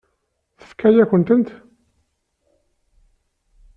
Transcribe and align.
Tefka-yakent-tent. 0.59 1.49